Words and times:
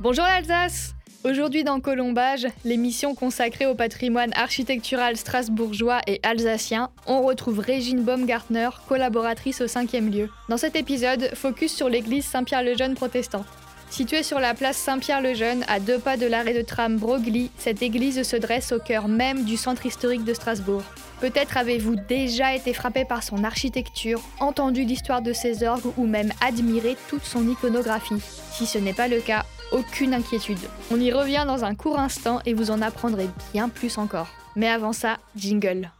Bonjour 0.00 0.22
l'Alsace 0.22 0.94
Aujourd'hui 1.24 1.64
dans 1.64 1.80
Colombage, 1.80 2.46
l'émission 2.64 3.16
consacrée 3.16 3.66
au 3.66 3.74
patrimoine 3.74 4.30
architectural 4.36 5.16
strasbourgeois 5.16 6.00
et 6.06 6.20
alsacien, 6.22 6.90
on 7.08 7.22
retrouve 7.22 7.58
Régine 7.58 8.04
Baumgartner, 8.04 8.68
collaboratrice 8.88 9.60
au 9.60 9.64
5e 9.66 10.08
lieu. 10.08 10.30
Dans 10.48 10.56
cet 10.56 10.76
épisode, 10.76 11.34
focus 11.34 11.74
sur 11.74 11.88
l'église 11.88 12.24
Saint-Pierre-le-Jeune 12.26 12.94
protestant. 12.94 13.44
Située 13.90 14.22
sur 14.22 14.38
la 14.38 14.54
place 14.54 14.76
Saint-Pierre-le-Jeune, 14.76 15.64
à 15.66 15.80
deux 15.80 15.98
pas 15.98 16.16
de 16.16 16.26
l'arrêt 16.26 16.54
de 16.54 16.62
tram 16.62 16.96
Broglie, 16.96 17.50
cette 17.58 17.82
église 17.82 18.22
se 18.22 18.36
dresse 18.36 18.70
au 18.70 18.78
cœur 18.78 19.08
même 19.08 19.44
du 19.44 19.56
centre 19.56 19.84
historique 19.84 20.24
de 20.24 20.34
Strasbourg. 20.34 20.84
Peut-être 21.20 21.56
avez-vous 21.56 21.96
déjà 21.96 22.54
été 22.54 22.72
frappé 22.72 23.04
par 23.04 23.24
son 23.24 23.42
architecture, 23.42 24.22
entendu 24.38 24.84
l'histoire 24.84 25.22
de 25.22 25.32
ses 25.32 25.64
orgues 25.64 25.92
ou 25.96 26.06
même 26.06 26.30
admiré 26.40 26.96
toute 27.08 27.24
son 27.24 27.48
iconographie. 27.48 28.22
Si 28.52 28.66
ce 28.66 28.78
n'est 28.78 28.92
pas 28.92 29.08
le 29.08 29.20
cas, 29.20 29.44
aucune 29.72 30.14
inquiétude. 30.14 30.58
On 30.90 31.00
y 31.00 31.12
revient 31.12 31.44
dans 31.46 31.64
un 31.64 31.74
court 31.74 31.98
instant 31.98 32.40
et 32.46 32.54
vous 32.54 32.70
en 32.70 32.82
apprendrez 32.82 33.28
bien 33.52 33.68
plus 33.68 33.98
encore. 33.98 34.28
Mais 34.56 34.68
avant 34.68 34.92
ça, 34.92 35.18
jingle. 35.36 35.90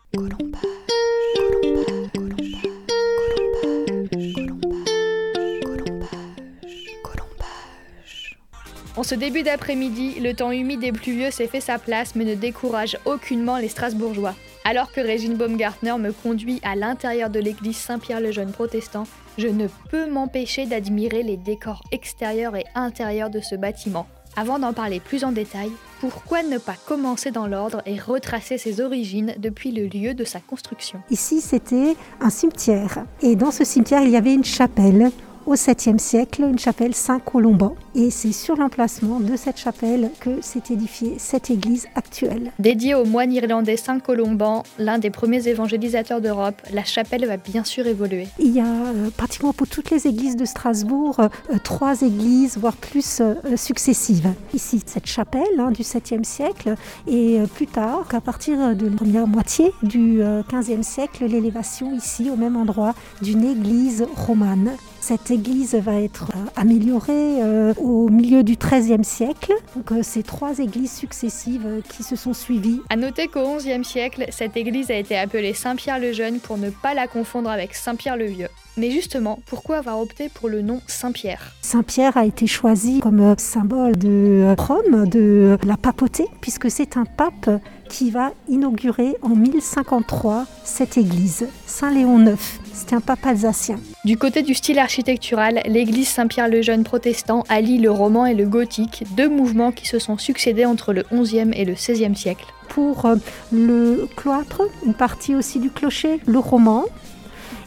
En 8.96 9.04
ce 9.04 9.14
début 9.14 9.44
d'après-midi, 9.44 10.18
le 10.18 10.34
temps 10.34 10.50
humide 10.50 10.82
et 10.82 10.90
pluvieux 10.90 11.30
s'est 11.30 11.46
fait 11.46 11.60
sa 11.60 11.78
place 11.78 12.16
mais 12.16 12.24
ne 12.24 12.34
décourage 12.34 12.98
aucunement 13.04 13.58
les 13.58 13.68
Strasbourgeois. 13.68 14.34
Alors 14.64 14.90
que 14.90 15.00
Régine 15.00 15.36
Baumgartner 15.36 15.96
me 15.98 16.10
conduit 16.10 16.60
à 16.64 16.74
l'intérieur 16.74 17.30
de 17.30 17.38
l'église 17.38 17.76
Saint-Pierre-le-Jeune 17.76 18.50
protestant, 18.50 19.06
je 19.38 19.46
ne 19.46 19.68
peux 19.88 20.10
m'empêcher 20.10 20.66
d'admirer 20.66 21.22
les 21.22 21.36
décors 21.36 21.82
extérieurs 21.92 22.56
et 22.56 22.64
intérieurs 22.74 23.30
de 23.30 23.40
ce 23.40 23.54
bâtiment. 23.54 24.06
Avant 24.36 24.58
d'en 24.58 24.72
parler 24.72 25.00
plus 25.00 25.24
en 25.24 25.32
détail, 25.32 25.70
pourquoi 26.00 26.42
ne 26.42 26.58
pas 26.58 26.74
commencer 26.86 27.30
dans 27.30 27.46
l'ordre 27.46 27.80
et 27.86 27.98
retracer 27.98 28.58
ses 28.58 28.80
origines 28.80 29.34
depuis 29.38 29.70
le 29.70 29.86
lieu 29.86 30.14
de 30.14 30.24
sa 30.24 30.40
construction? 30.40 31.00
Ici, 31.10 31.40
c'était 31.40 31.96
un 32.20 32.30
cimetière. 32.30 33.04
Et 33.22 33.36
dans 33.36 33.50
ce 33.50 33.64
cimetière, 33.64 34.02
il 34.02 34.10
y 34.10 34.16
avait 34.16 34.34
une 34.34 34.44
chapelle 34.44 35.10
au 35.46 35.54
7e 35.54 35.98
siècle, 35.98 36.42
une 36.42 36.58
chapelle 36.58 36.94
Saint-Colomban. 36.94 37.74
Et 38.00 38.10
c'est 38.10 38.30
sur 38.30 38.54
l'emplacement 38.54 39.18
de 39.18 39.34
cette 39.34 39.58
chapelle 39.58 40.12
que 40.20 40.40
s'est 40.40 40.62
édifiée 40.70 41.16
cette 41.18 41.50
église 41.50 41.88
actuelle. 41.96 42.52
Dédiée 42.60 42.94
au 42.94 43.04
moine 43.04 43.32
irlandais 43.32 43.76
Saint-Colomban, 43.76 44.62
l'un 44.78 45.00
des 45.00 45.10
premiers 45.10 45.48
évangélisateurs 45.48 46.20
d'Europe, 46.20 46.62
la 46.72 46.84
chapelle 46.84 47.26
va 47.26 47.38
bien 47.38 47.64
sûr 47.64 47.88
évoluer. 47.88 48.28
Il 48.38 48.52
y 48.52 48.60
a 48.60 48.66
euh, 48.66 49.10
pratiquement 49.16 49.52
pour 49.52 49.66
toutes 49.66 49.90
les 49.90 50.06
églises 50.06 50.36
de 50.36 50.44
Strasbourg 50.44 51.18
euh, 51.18 51.28
trois 51.64 52.02
églises, 52.02 52.56
voire 52.56 52.76
plus 52.76 53.20
euh, 53.20 53.34
successives. 53.56 54.32
Ici, 54.54 54.80
cette 54.86 55.08
chapelle 55.08 55.42
hein, 55.58 55.72
du 55.72 55.82
7e 55.82 56.22
siècle, 56.22 56.76
et 57.08 57.40
plus 57.56 57.66
tard, 57.66 58.06
qu'à 58.08 58.20
partir 58.20 58.76
de 58.76 58.86
la 58.86 58.96
première 58.96 59.26
moitié 59.26 59.72
du 59.82 60.20
15e 60.20 60.84
siècle, 60.84 61.24
l'élévation 61.26 61.92
ici, 61.96 62.30
au 62.30 62.36
même 62.36 62.56
endroit, 62.56 62.94
d'une 63.22 63.44
église 63.44 64.06
romane. 64.14 64.76
Cette 65.00 65.30
église 65.30 65.74
va 65.74 66.00
être 66.00 66.28
euh, 66.34 66.50
améliorée 66.56 67.42
euh, 67.42 67.72
au 67.88 68.08
milieu 68.08 68.42
du 68.42 68.56
XIIIe 68.56 69.04
siècle. 69.04 69.52
Donc, 69.74 69.92
euh, 69.92 70.00
c'est 70.02 70.22
trois 70.22 70.58
églises 70.58 70.92
successives 70.92 71.82
qui 71.88 72.02
se 72.02 72.16
sont 72.16 72.34
suivies. 72.34 72.80
À 72.90 72.96
noter 72.96 73.28
qu'au 73.28 73.56
XIe 73.56 73.84
siècle, 73.84 74.26
cette 74.30 74.56
église 74.56 74.90
a 74.90 74.94
été 74.94 75.16
appelée 75.16 75.54
Saint-Pierre 75.54 75.98
le 75.98 76.12
Jeune 76.12 76.40
pour 76.40 76.58
ne 76.58 76.70
pas 76.70 76.94
la 76.94 77.06
confondre 77.06 77.50
avec 77.50 77.74
Saint-Pierre 77.74 78.16
le 78.16 78.26
Vieux. 78.26 78.48
Mais 78.76 78.90
justement, 78.92 79.40
pourquoi 79.46 79.78
avoir 79.78 79.98
opté 79.98 80.28
pour 80.28 80.48
le 80.48 80.62
nom 80.62 80.80
Saint-Pierre? 80.86 81.52
Saint-Pierre 81.62 82.16
a 82.16 82.24
été 82.24 82.46
choisi 82.46 83.00
comme 83.00 83.34
symbole 83.36 83.96
de 83.96 84.54
Rome, 84.56 85.08
de 85.08 85.58
la 85.64 85.76
papauté, 85.76 86.26
puisque 86.40 86.70
c'est 86.70 86.96
un 86.96 87.04
pape 87.04 87.50
qui 87.88 88.10
va 88.10 88.32
inaugurer 88.48 89.16
en 89.22 89.30
1053 89.30 90.46
cette 90.64 90.96
église, 90.96 91.48
Saint 91.66 91.90
Léon 91.90 92.24
IX. 92.24 92.60
C'était 92.72 92.94
un 92.94 93.00
pape 93.00 93.26
alsacien. 93.26 93.80
Du 94.04 94.16
côté 94.16 94.42
du 94.42 94.54
style 94.54 94.78
architectural, 94.78 95.62
l'église 95.66 96.08
Saint-Pierre-le-Jeune 96.08 96.84
protestant 96.84 97.44
allie 97.48 97.78
le 97.78 97.90
roman 97.90 98.26
et 98.26 98.34
le 98.34 98.46
gothique, 98.46 99.04
deux 99.16 99.28
mouvements 99.28 99.72
qui 99.72 99.88
se 99.88 99.98
sont 99.98 100.18
succédés 100.18 100.64
entre 100.64 100.92
le 100.92 101.04
XIe 101.12 101.50
et 101.54 101.64
le 101.64 101.72
XVIe 101.72 102.14
siècle. 102.14 102.46
Pour 102.68 103.06
euh, 103.06 103.16
le 103.52 104.08
cloître, 104.16 104.62
une 104.86 104.94
partie 104.94 105.34
aussi 105.34 105.58
du 105.58 105.70
clocher, 105.70 106.20
le 106.26 106.38
roman, 106.38 106.84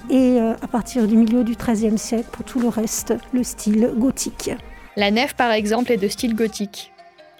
et 0.09 0.39
euh, 0.39 0.53
à 0.61 0.67
partir 0.67 1.07
du 1.07 1.17
milieu 1.17 1.43
du 1.43 1.55
XIIIe 1.55 1.97
siècle, 1.97 2.27
pour 2.31 2.45
tout 2.45 2.59
le 2.59 2.67
reste, 2.67 3.13
le 3.33 3.43
style 3.43 3.91
gothique. 3.97 4.51
La 4.95 5.09
nef, 5.11 5.33
par 5.35 5.51
exemple, 5.51 5.91
est 5.91 5.97
de 5.97 6.07
style 6.07 6.35
gothique. 6.35 6.91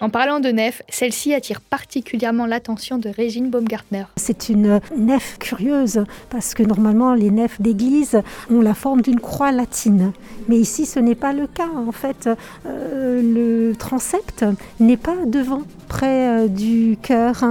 En 0.02 0.10
parlant 0.10 0.40
de 0.40 0.48
nef, 0.48 0.82
celle-ci 0.88 1.32
attire 1.32 1.60
particulièrement 1.60 2.44
l'attention 2.44 2.98
de 2.98 3.08
Régine 3.08 3.50
Baumgartner. 3.50 4.02
C'est 4.16 4.48
une 4.48 4.80
nef 4.96 5.38
curieuse 5.38 6.04
parce 6.28 6.54
que 6.54 6.64
normalement 6.64 7.14
les 7.14 7.30
nefs 7.30 7.60
d'église 7.60 8.20
ont 8.50 8.60
la 8.60 8.74
forme 8.74 9.00
d'une 9.00 9.20
croix 9.20 9.52
latine. 9.52 10.12
Mais 10.48 10.56
ici 10.56 10.86
ce 10.86 10.98
n'est 10.98 11.14
pas 11.14 11.32
le 11.32 11.46
cas. 11.46 11.68
En 11.86 11.92
fait, 11.92 12.28
euh, 12.66 13.22
le 13.22 13.76
transept 13.76 14.44
n'est 14.80 14.96
pas 14.96 15.14
devant, 15.24 15.62
près 15.86 16.46
euh, 16.46 16.48
du 16.48 16.98
cœur. 17.00 17.44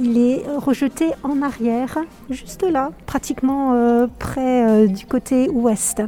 Il 0.00 0.16
est 0.16 0.42
rejeté 0.56 1.10
en 1.22 1.42
arrière, 1.42 1.98
juste 2.30 2.62
là, 2.62 2.92
pratiquement 3.04 3.74
euh, 3.74 4.06
près 4.18 4.66
euh, 4.66 4.86
du 4.86 5.04
côté 5.04 5.50
ouest. 5.50 6.02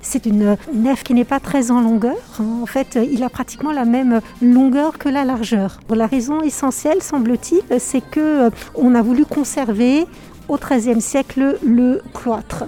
C'est 0.00 0.24
une 0.24 0.56
nef 0.72 1.02
qui 1.02 1.12
n'est 1.12 1.24
pas 1.24 1.38
très 1.38 1.70
en 1.70 1.82
longueur. 1.82 2.16
Hein. 2.40 2.44
En 2.62 2.66
fait, 2.66 2.98
il 3.10 3.22
a 3.22 3.28
pratiquement 3.28 3.72
la 3.72 3.84
même 3.84 4.20
longueur 4.40 4.96
que 4.96 5.10
la 5.10 5.24
largeur. 5.24 5.80
La 5.90 6.06
raison 6.06 6.40
essentielle, 6.40 7.02
semble-t-il, 7.02 7.62
c'est 7.78 8.00
que 8.00 8.46
euh, 8.46 8.50
on 8.74 8.94
a 8.94 9.02
voulu 9.02 9.26
conserver 9.26 10.06
au 10.48 10.56
XIIIe 10.56 11.02
siècle 11.02 11.58
le 11.62 12.00
cloître. 12.14 12.64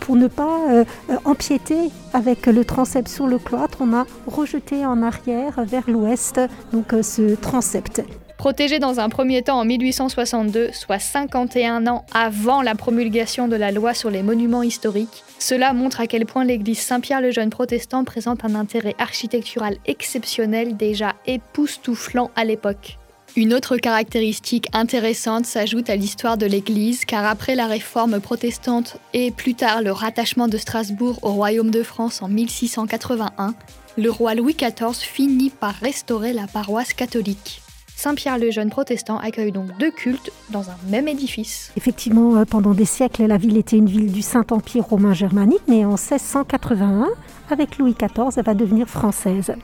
pour 0.00 0.16
ne 0.16 0.26
pas 0.26 0.84
empiéter 1.24 1.90
avec 2.12 2.46
le 2.46 2.64
transept 2.64 3.08
sur 3.08 3.28
le 3.28 3.38
cloître, 3.38 3.78
on 3.80 3.94
a 3.94 4.04
rejeté 4.26 4.84
en 4.84 5.02
arrière 5.02 5.62
vers 5.64 5.88
l'ouest 5.88 6.40
donc 6.72 6.94
ce 7.02 7.36
transept. 7.36 8.02
Protégé 8.42 8.80
dans 8.80 8.98
un 8.98 9.08
premier 9.08 9.42
temps 9.42 9.60
en 9.60 9.64
1862, 9.64 10.72
soit 10.72 10.98
51 10.98 11.86
ans 11.86 12.04
avant 12.12 12.60
la 12.60 12.74
promulgation 12.74 13.46
de 13.46 13.54
la 13.54 13.70
loi 13.70 13.94
sur 13.94 14.10
les 14.10 14.24
monuments 14.24 14.64
historiques, 14.64 15.22
cela 15.38 15.72
montre 15.72 16.00
à 16.00 16.08
quel 16.08 16.26
point 16.26 16.44
l'église 16.44 16.80
Saint-Pierre-le-Jeune 16.80 17.50
protestant 17.50 18.02
présente 18.02 18.44
un 18.44 18.56
intérêt 18.56 18.96
architectural 18.98 19.76
exceptionnel 19.86 20.76
déjà 20.76 21.14
époustouflant 21.24 22.32
à 22.34 22.44
l'époque. 22.44 22.98
Une 23.36 23.54
autre 23.54 23.76
caractéristique 23.76 24.66
intéressante 24.72 25.46
s'ajoute 25.46 25.88
à 25.88 25.94
l'histoire 25.94 26.36
de 26.36 26.46
l'Église, 26.46 27.04
car 27.04 27.24
après 27.24 27.54
la 27.54 27.68
réforme 27.68 28.18
protestante 28.18 28.96
et 29.14 29.30
plus 29.30 29.54
tard 29.54 29.82
le 29.82 29.92
rattachement 29.92 30.48
de 30.48 30.58
Strasbourg 30.58 31.20
au 31.22 31.30
royaume 31.30 31.70
de 31.70 31.84
France 31.84 32.22
en 32.22 32.28
1681, 32.28 33.54
le 33.96 34.10
roi 34.10 34.34
Louis 34.34 34.56
XIV 34.56 34.96
finit 34.96 35.50
par 35.50 35.74
restaurer 35.74 36.32
la 36.32 36.48
paroisse 36.48 36.92
catholique. 36.92 37.61
Saint-Pierre-le-Jeune 38.02 38.68
protestant 38.68 39.18
accueille 39.18 39.52
donc 39.52 39.78
deux 39.78 39.92
cultes 39.92 40.32
dans 40.50 40.70
un 40.70 40.76
même 40.90 41.06
édifice. 41.06 41.70
Effectivement, 41.76 42.34
euh, 42.34 42.44
pendant 42.44 42.72
des 42.72 42.84
siècles, 42.84 43.26
la 43.26 43.36
ville 43.36 43.56
était 43.56 43.76
une 43.76 43.86
ville 43.86 44.10
du 44.10 44.22
Saint-Empire 44.22 44.84
romain 44.84 45.12
germanique, 45.12 45.62
mais 45.68 45.84
en 45.84 45.90
1681, 45.90 47.06
avec 47.48 47.78
Louis 47.78 47.94
XIV, 47.94 48.30
elle 48.36 48.44
va 48.44 48.54
devenir 48.54 48.88
française. 48.88 49.54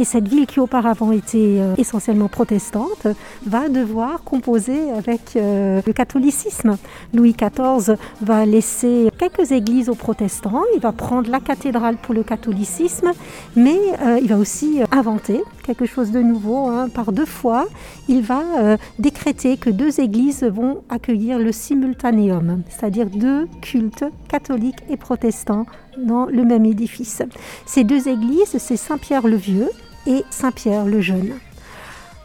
Et 0.00 0.04
cette 0.04 0.26
ville 0.26 0.48
qui 0.48 0.58
auparavant 0.58 1.12
était 1.12 1.38
euh, 1.60 1.76
essentiellement 1.78 2.26
protestante 2.26 3.06
va 3.46 3.68
devoir 3.68 4.24
composer 4.24 4.90
avec 4.90 5.36
euh, 5.36 5.80
le 5.86 5.92
catholicisme. 5.92 6.78
Louis 7.14 7.36
XIV 7.40 7.94
va 8.20 8.46
laisser 8.46 9.12
quelques 9.16 9.52
églises 9.52 9.88
aux 9.88 9.94
protestants, 9.94 10.64
il 10.74 10.80
va 10.80 10.90
prendre 10.90 11.30
la 11.30 11.38
cathédrale 11.38 11.98
pour 11.98 12.14
le 12.14 12.24
catholicisme, 12.24 13.12
mais 13.54 13.78
il 14.20 14.26
va 14.26 14.38
aussi 14.38 14.80
inventer 14.90 15.40
quelque 15.66 15.86
chose 15.86 16.10
de 16.10 16.20
nouveau. 16.20 16.68
Hein. 16.68 16.88
Par 16.88 17.12
deux 17.12 17.26
fois, 17.26 17.66
il 18.08 18.22
va 18.22 18.76
décréter 18.98 19.56
que 19.56 19.70
deux 19.70 20.00
églises 20.00 20.44
vont 20.44 20.82
accueillir 20.88 21.38
le 21.38 21.52
simultanéum, 21.52 22.62
c'est-à-dire 22.68 23.06
deux 23.06 23.48
cultes 23.60 24.04
catholiques 24.28 24.82
et 24.88 24.96
protestants 24.96 25.66
dans 25.98 26.26
le 26.26 26.44
même 26.44 26.64
édifice. 26.64 27.22
Ces 27.66 27.84
deux 27.84 28.08
églises, 28.08 28.56
c'est 28.58 28.76
Saint-Pierre-le-Vieux 28.76 29.70
et 30.06 30.24
Saint-Pierre-le-Jeune. 30.30 31.34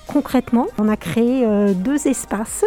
Concrètement, 0.07 0.67
on 0.77 0.89
a 0.89 0.97
créé 0.97 1.45
euh, 1.45 1.73
deux 1.73 2.07
espaces 2.07 2.65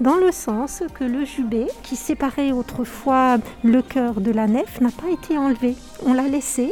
dans 0.00 0.16
le 0.16 0.30
sens 0.30 0.82
que 0.94 1.04
le 1.04 1.24
jubé 1.24 1.66
qui 1.82 1.96
séparait 1.96 2.52
autrefois 2.52 3.38
le 3.64 3.80
cœur 3.80 4.20
de 4.20 4.30
la 4.30 4.46
nef 4.46 4.80
n'a 4.82 4.90
pas 4.90 5.10
été 5.10 5.38
enlevé. 5.38 5.74
On 6.04 6.12
l'a 6.12 6.28
laissé 6.28 6.70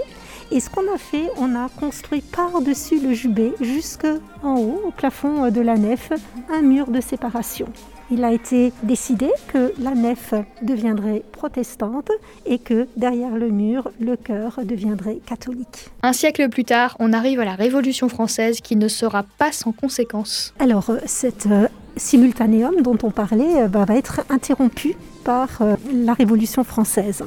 et 0.51 0.61
ce 0.61 0.69
qu'on 0.69 0.93
a 0.93 0.99
fait, 0.99 1.31
on 1.37 1.55
a 1.55 1.69
construit 1.69 2.23
par-dessus 2.23 2.99
le 3.01 3.13
jubé 3.13 3.53
jusqu'en 3.61 4.57
haut, 4.57 4.83
au 4.87 4.91
plafond 4.91 5.51
de 5.51 5.61
la 5.61 5.77
nef, 5.77 6.13
un 6.51 6.63
mur 6.63 6.91
de 6.91 7.01
séparation. 7.01 7.67
il 8.11 8.25
a 8.25 8.33
été 8.33 8.73
décidé 8.83 9.29
que 9.53 9.73
la 9.79 9.95
nef 9.95 10.35
deviendrait 10.63 11.23
protestante 11.31 12.11
et 12.45 12.59
que 12.59 12.89
derrière 12.97 13.37
le 13.37 13.51
mur, 13.51 13.93
le 14.01 14.17
chœur 14.17 14.59
deviendrait 14.65 15.21
catholique. 15.25 15.91
Un 16.03 16.13
siècle 16.13 16.49
plus 16.49 16.65
tard, 16.65 16.97
on 16.99 17.13
arrive 17.13 17.39
à 17.39 17.45
la 17.45 17.55
Révolution 17.55 18.09
française 18.09 18.61
qui 18.61 18.75
ne 18.75 18.89
sera 18.89 19.23
pas 19.39 19.53
sans 19.53 19.71
conséquences. 19.71 20.53
Alors, 20.59 20.91
cette 21.07 21.49
simultanéum 21.97 22.83
dont 22.83 22.99
on 23.05 23.11
parlait 23.11 23.69
bah, 23.69 23.85
va 23.85 23.97
être 23.97 24.23
interrompu 24.29 24.97
par 25.25 25.49
euh, 25.61 25.77
la 25.93 26.15
Révolution 26.15 26.65
française. 26.65 27.23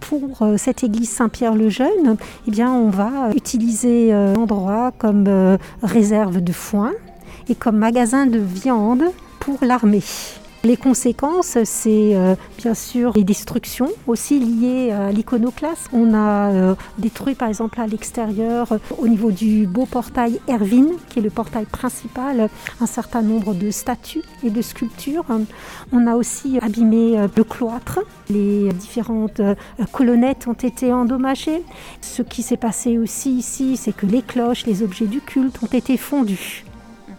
pour 0.00 0.42
euh, 0.42 0.56
cette 0.56 0.84
église 0.84 1.10
Saint-Pierre-le-Jeune, 1.10 2.16
eh 2.46 2.50
bien, 2.50 2.72
on 2.72 2.90
va 2.90 3.30
utiliser 3.34 4.10
l'endroit 4.10 4.92
comme 4.98 5.58
réserve 5.82 6.40
de 6.40 6.52
foin 6.52 6.92
et 7.48 7.54
comme 7.54 7.76
magasin 7.76 8.26
de 8.26 8.38
viande 8.38 9.04
pour 9.40 9.58
l'armée. 9.62 10.02
Les 10.68 10.76
conséquences, 10.76 11.56
c'est 11.64 12.14
euh, 12.14 12.34
bien 12.58 12.74
sûr 12.74 13.14
les 13.16 13.24
destructions 13.24 13.88
aussi 14.06 14.38
liées 14.38 14.92
à 14.92 15.10
l'iconoclasme. 15.10 15.88
On 15.94 16.12
a 16.12 16.52
euh, 16.52 16.74
détruit 16.98 17.34
par 17.34 17.48
exemple 17.48 17.80
à 17.80 17.86
l'extérieur, 17.86 18.72
euh, 18.72 18.78
au 18.98 19.08
niveau 19.08 19.32
du 19.32 19.66
beau 19.66 19.86
portail 19.86 20.38
Erwin, 20.46 20.88
qui 21.08 21.20
est 21.20 21.22
le 21.22 21.30
portail 21.30 21.64
principal, 21.64 22.50
un 22.82 22.86
certain 22.86 23.22
nombre 23.22 23.54
de 23.54 23.70
statues 23.70 24.24
et 24.44 24.50
de 24.50 24.60
sculptures. 24.60 25.24
On 25.90 26.06
a 26.06 26.16
aussi 26.16 26.58
abîmé 26.60 27.16
le 27.34 27.44
cloître. 27.44 28.00
Les 28.28 28.68
différentes 28.74 29.40
colonnettes 29.90 30.48
ont 30.48 30.52
été 30.52 30.92
endommagées. 30.92 31.62
Ce 32.02 32.20
qui 32.20 32.42
s'est 32.42 32.58
passé 32.58 32.98
aussi 32.98 33.30
ici, 33.30 33.78
c'est 33.78 33.96
que 33.96 34.04
les 34.04 34.20
cloches, 34.20 34.66
les 34.66 34.82
objets 34.82 35.06
du 35.06 35.22
culte 35.22 35.62
ont 35.62 35.74
été 35.74 35.96
fondus. 35.96 36.66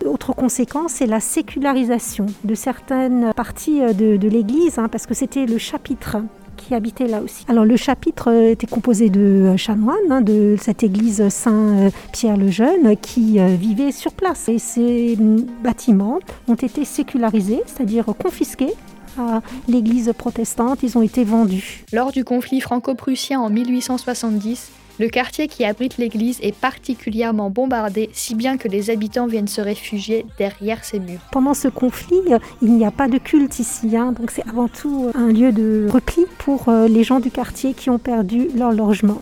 Autre 0.06 0.34
conséquence, 0.34 0.94
c'est 0.94 1.08
la 1.08 1.20
sécularisation 1.20 2.28
de 2.44 2.56
certaines 2.56 3.34
parties 3.36 3.82
euh, 3.82 3.94
de, 3.94 4.28
l'Église, 4.28 4.80
hein, 4.80 4.88
parce 4.88 5.06
que 5.06 5.14
c'était 5.14 5.46
le 5.46 5.58
chapitre 5.58 6.18
qui 6.56 6.74
habitait 6.74 7.08
là 7.08 7.22
aussi. 7.22 7.46
Alors 7.50 7.66
le 7.66 7.76
chapitre 7.76 8.32
euh, 8.32 8.52
était 8.52 8.68
composé 8.68 9.10
de 9.10 9.20
euh, 9.20 9.58
chanoines 9.58 9.98
hein, 10.10 10.22
de 10.22 10.56
cette 10.60 10.84
église 10.84 11.28
Saint-Pierre 11.30 12.38
le 12.38 12.50
Jeune 12.50 12.96
qui 12.98 13.40
vivaient 13.40 13.92
sur 13.92 14.14
place. 14.14 14.48
Et 14.48 14.58
ces 14.58 15.18
bâtiments 15.64 16.20
ont 16.48 16.56
été 16.56 16.86
sécularisés, 16.86 17.62
c'est-à-dire 17.66 18.06
confisqués 18.06 18.74
à 19.18 19.42
l'église 19.68 20.14
protestante, 20.18 20.80
ils 20.84 20.98
ont 20.98 21.02
été 21.02 21.24
vendus. 21.24 21.84
Lors 21.92 22.12
du 22.12 22.24
conflit 22.24 22.62
franco-prussien 22.62 23.40
en 23.40 23.50
1870, 23.50 24.72
le 25.00 25.08
quartier 25.08 25.48
qui 25.48 25.64
abrite 25.64 25.98
l'église 25.98 26.40
est 26.42 26.56
particulièrement 26.56 27.50
bombardé, 27.50 28.10
si 28.12 28.36
bien 28.36 28.58
que 28.58 28.68
les 28.68 28.90
habitants 28.90 29.28
viennent 29.28 29.48
se 29.48 29.62
réfugier 29.62 30.26
derrière 30.38 30.84
ces 30.84 31.00
murs. 31.00 31.22
Pendant 31.32 31.54
ce 31.54 31.70
conflit, 31.70 32.20
il 32.62 32.74
n'y 32.74 32.86
a 32.86 32.92
pas 32.92 33.08
de 33.08 33.18
culte 33.18 33.60
ici, 33.60 33.96
hein, 33.96 34.12
donc 34.12 34.30
c'est 34.32 34.48
avant 34.48 34.68
tout 34.68 35.10
un 35.16 35.28
lieu 35.28 35.54
de 35.54 35.88
repli 35.90 36.26
pour 36.38 36.68
euh, 36.68 36.88
les 36.88 37.06
gens 37.06 37.20
du 37.22 37.32
quartier 37.32 37.74
qui 37.74 37.90
ont 37.90 37.98
perdu 37.98 38.50
leur 38.56 38.74
logement. 38.74 39.22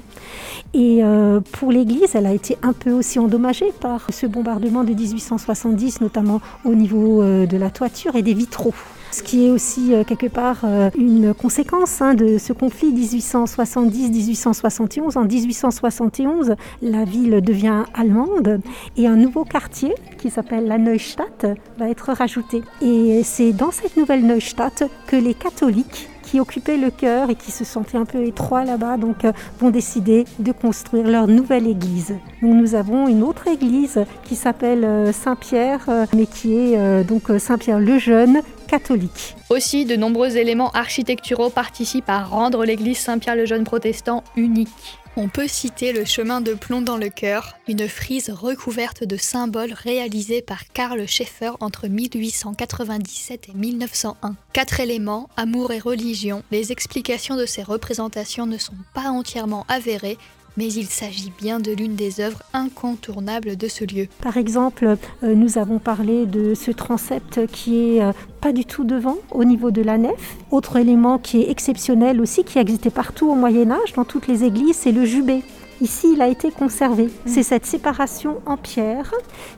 Et 0.74 1.04
euh, 1.04 1.40
pour 1.52 1.72
l'église, 1.72 2.16
elle 2.16 2.26
a 2.26 2.34
été 2.34 2.58
un 2.64 2.74
peu 2.74 2.92
aussi 2.92 3.20
endommagée 3.20 3.72
par 3.80 4.08
ce 4.12 4.26
bombardement 4.26 4.84
de 4.84 4.94
1870, 4.94 6.02
notamment 6.02 6.42
au 6.66 6.74
niveau 6.74 7.22
euh, 7.22 7.46
de 7.46 7.58
la 7.58 7.70
toiture 7.70 8.16
et 8.16 8.24
des 8.24 8.34
vitraux 8.34 8.74
ce 9.12 9.22
qui 9.24 9.46
est 9.46 9.50
aussi 9.50 9.94
euh, 9.94 10.04
quelque 10.04 10.28
part 10.28 10.60
euh, 10.64 10.90
une 10.98 11.34
conséquence 11.34 12.02
hein, 12.02 12.14
de 12.14 12.38
ce 12.38 12.52
conflit 12.54 12.94
1870-1871. 12.94 15.18
En 15.18 15.24
1871, 15.24 16.56
la 16.82 17.04
ville 17.06 17.42
devient 17.42 17.84
allemande 17.94 18.60
et 18.96 19.08
un 19.08 19.16
nouveau 19.16 19.44
quartier 19.44 19.96
qui 20.18 20.30
s'appelle 20.30 20.68
la 20.68 20.78
Neustadt 20.78 21.48
va 21.78 21.90
être 21.90 22.12
rajouté. 22.12 22.62
Et 22.82 23.22
c'est 23.24 23.54
dans 23.54 23.72
cette 23.72 23.98
nouvelle 23.98 24.26
Neustadt 24.26 24.84
que 25.08 25.16
les 25.16 25.34
catholiques 25.34 26.10
qui 26.24 26.40
occupaient 26.42 26.78
le 26.78 26.92
cœur 26.92 27.30
et 27.30 27.36
qui 27.36 27.52
se 27.52 27.64
sentaient 27.64 27.98
un 27.98 28.04
peu 28.04 28.26
étroits 28.26 28.66
là-bas, 28.66 28.98
donc 28.98 29.24
euh, 29.24 29.32
vont 29.60 29.70
décider 29.70 30.26
de 30.40 30.52
construire 30.52 31.08
leur 31.08 31.28
nouvelle 31.28 31.68
église. 31.68 32.16
nous 32.42 32.76
avons 32.76 33.08
une 33.08 33.24
autre 33.24 33.48
église 33.48 34.04
qui 34.24 34.36
s'appelle 34.36 35.14
Saint-Pierre, 35.14 35.86
mais 36.14 36.26
qui 36.26 36.54
est 36.54 37.06
donc 37.06 37.32
Saint-Pierre 37.40 37.80
le 37.80 37.98
Jeune, 37.98 38.42
catholique. 38.68 39.36
Aussi, 39.50 39.86
de 39.86 39.96
nombreux 39.96 40.38
éléments 40.38 40.72
architecturaux 40.72 41.50
participent 41.50 42.10
à 42.10 42.24
rendre 42.24 42.66
l'église 42.66 43.00
Saint-Pierre-le-Jeune 43.00 43.64
protestant 43.64 44.24
unique. 44.36 45.00
On 45.20 45.30
peut 45.30 45.48
citer 45.48 45.94
le 45.94 46.06
chemin 46.06 46.42
de 46.42 46.54
plomb 46.54 46.82
dans 46.82 46.96
le 46.96 47.10
cœur, 47.10 47.56
une 47.68 47.88
frise 47.88 48.30
recouverte 48.30 49.04
de 49.04 49.18
symboles 49.18 49.74
réalisée 49.74 50.44
par 50.44 50.68
Karl 50.68 51.08
Schaeffer 51.08 51.54
entre 51.60 51.88
1897 51.88 53.50
et 53.50 53.54
1901. 53.58 54.36
Quatre 54.54 54.80
éléments, 54.80 55.28
amour 55.36 55.72
et 55.72 55.80
religion, 55.80 56.44
les 56.52 56.72
explications 56.72 57.36
de 57.36 57.48
ces 57.48 57.64
représentations 57.64 58.46
ne 58.46 58.60
sont 58.60 58.76
pas 58.94 59.10
entièrement 59.10 59.66
avérées, 59.70 60.20
mais 60.58 60.68
il 60.68 60.88
s'agit 60.88 61.32
bien 61.38 61.60
de 61.60 61.72
l'une 61.72 61.96
des 61.96 62.20
œuvres 62.20 62.42
incontournables 62.54 63.56
de 63.56 63.68
ce 63.68 63.86
lieu. 63.86 64.08
Par 64.22 64.38
exemple, 64.38 64.98
euh, 65.24 65.36
nous 65.36 65.58
avons 65.58 65.80
parlé 65.80 66.26
de 66.26 66.56
ce 66.56 66.72
transept 66.72 67.46
qui 67.52 67.98
est 67.98 68.04
euh, 68.04 68.12
pas 68.42 68.52
du 68.52 68.66
tout 68.66 68.84
devant 68.84 69.18
au 69.32 69.46
niveau 69.46 69.72
de 69.72 69.82
la 69.82 69.98
nef. 69.98 70.36
Autre 70.52 70.78
élément 70.78 71.20
qui 71.20 71.42
est 71.42 71.50
exceptionnel 71.50 72.20
aussi, 72.20 72.44
qui 72.44 72.60
existait 72.60 72.90
partout 72.90 73.30
au 73.30 73.36
Moyen 73.36 73.72
Âge, 73.72 73.94
dans 73.96 74.06
toutes 74.06 74.28
les 74.28 74.44
églises, 74.44 74.76
c'est 74.76 74.92
le 74.92 75.06
jubé. 75.06 75.44
Ici, 75.80 76.08
il 76.14 76.22
a 76.22 76.28
été 76.28 76.50
conservé. 76.50 77.04
Mm. 77.04 77.10
C'est 77.26 77.44
cette 77.44 77.66
séparation 77.66 78.38
en 78.46 78.58
pierre 78.58 79.14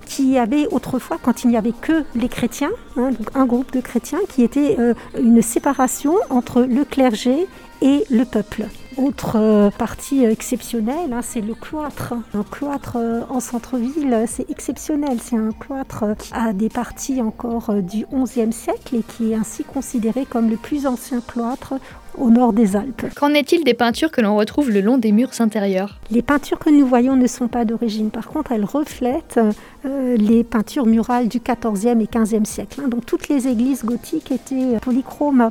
qui 0.06 0.38
avait 0.38 0.68
autrefois, 0.68 1.18
quand 1.22 1.44
il 1.44 1.50
n'y 1.50 1.58
avait 1.58 1.72
que 1.72 2.04
les 2.16 2.28
chrétiens, 2.28 2.72
hein, 2.98 3.12
un 3.36 3.46
groupe 3.46 3.72
de 3.72 3.80
chrétiens, 3.80 4.20
qui 4.28 4.44
était 4.44 4.76
euh, 4.80 4.94
une 5.18 5.42
séparation 5.42 6.16
entre 6.30 6.62
le 6.62 6.84
clergé 6.84 7.48
et 7.82 8.04
le 8.10 8.26
peuple. 8.26 8.66
Autre 9.02 9.38
euh, 9.38 9.70
partie 9.70 10.26
exceptionnelle, 10.26 11.14
hein, 11.14 11.22
c'est 11.22 11.40
le 11.40 11.54
cloître. 11.54 12.16
Un 12.34 12.44
cloître 12.44 12.98
euh, 12.98 13.22
en 13.30 13.40
centre-ville, 13.40 14.26
c'est 14.28 14.50
exceptionnel. 14.50 15.20
C'est 15.22 15.38
un 15.38 15.52
cloître 15.54 16.04
qui 16.18 16.34
a 16.34 16.52
des 16.52 16.68
parties 16.68 17.22
encore 17.22 17.70
euh, 17.70 17.82
du 17.82 18.06
XIe 18.14 18.52
siècle 18.52 18.98
et 18.98 19.04
qui 19.04 19.32
est 19.32 19.36
ainsi 19.36 19.64
considéré 19.64 20.26
comme 20.26 20.50
le 20.50 20.58
plus 20.58 20.86
ancien 20.86 21.22
cloître 21.22 21.76
au 22.18 22.30
nord 22.30 22.54
des 22.54 22.76
Alpes. 22.76 23.06
Qu'en 23.16 23.34
est-il 23.34 23.64
des 23.64 23.74
peintures 23.74 24.12
que 24.12 24.22
l'on 24.22 24.36
retrouve 24.36 24.70
le 24.70 24.82
long 24.82 24.98
des 24.98 25.12
murs 25.12 25.32
intérieurs? 25.40 26.00
Les 26.12 26.22
peintures 26.22 26.60
que 26.60 26.70
nous 26.70 26.86
voyons 26.86 27.16
ne 27.16 27.28
sont 27.28 27.48
pas 27.48 27.66
d'origine. 27.66 28.10
Par 28.10 28.28
contre, 28.28 28.52
elles 28.52 28.66
reflètent 28.66 29.40
euh, 29.86 30.18
les 30.18 30.44
peintures 30.44 30.86
murales 30.86 31.28
du 31.28 31.40
XIVe 31.40 32.02
et 32.02 32.08
XVe 32.12 32.46
siècle. 32.46 32.82
Hein. 32.84 32.88
Donc 32.88 33.06
toutes 33.06 33.30
les 33.30 33.48
églises 33.48 33.84
gothiques 33.86 34.32
étaient 34.32 34.78
polychromes, 34.82 35.50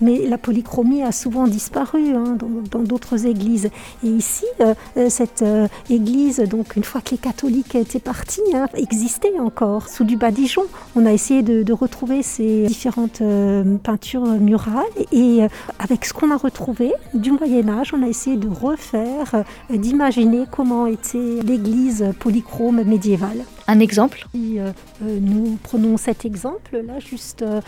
mais 0.00 0.26
la 0.26 0.38
polychromie 0.38 1.02
a 1.02 1.12
souvent 1.12 1.46
disparu 1.46 2.14
hein, 2.14 2.36
dans 2.70 2.80
d'autres 2.80 3.26
églises. 3.26 3.70
Et 4.04 4.08
ici, 4.08 4.44
euh, 4.60 4.74
euh, 4.96 5.08
cette 5.08 5.44
église, 5.90 6.40
donc 6.40 6.76
une 6.76 6.84
fois 6.84 7.00
que 7.00 7.12
les 7.12 7.18
catholiques 7.18 7.74
étaient 7.74 7.98
partis, 7.98 8.42
hein, 8.54 8.66
existait 8.74 9.38
encore 9.38 9.88
sous 9.88 10.04
du 10.04 10.16
badigeon. 10.16 10.64
On 10.96 11.06
a 11.06 11.12
essayé 11.12 11.42
de, 11.42 11.62
de 11.62 11.72
retrouver 11.72 12.22
ces 12.22 12.66
différentes 12.66 13.22
peintures 13.82 14.26
murales 14.26 14.84
et 15.12 15.40
avec 15.78 15.93
ce 16.02 16.12
qu'on 16.12 16.30
a 16.30 16.36
retrouvé 16.36 16.92
du 17.12 17.30
Moyen 17.30 17.68
Âge, 17.68 17.92
on 17.94 18.02
a 18.02 18.08
essayé 18.08 18.36
de 18.36 18.48
refaire, 18.48 19.44
d'imaginer 19.70 20.44
comment 20.50 20.86
était 20.86 21.40
l'église 21.42 22.12
polychrome 22.18 22.82
médiévale. 22.82 23.44
Un 23.66 23.80
exemple? 23.80 24.26
Euh, 24.34 24.72
euh, 25.02 25.18
Nous 25.20 25.58
prenons 25.62 25.96
cet 25.96 26.24
exemple 26.24 26.82
là, 26.86 26.98
juste 26.98 27.42
euh, 27.42 27.60